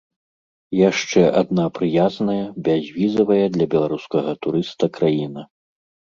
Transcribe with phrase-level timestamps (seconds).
[0.89, 5.45] Яшчэ адна прыязная, бязвізавая для беларускага турыста краіна.